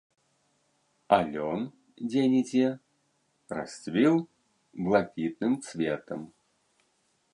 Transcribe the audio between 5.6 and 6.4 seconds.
цветам.